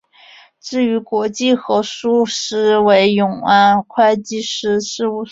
[0.59, 5.29] 至于国际核数师为安永会计师事务所。